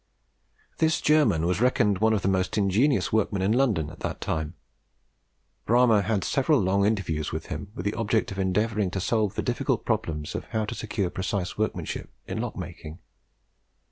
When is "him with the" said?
7.53-7.93